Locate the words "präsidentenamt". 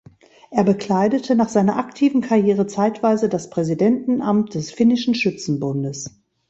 3.51-4.55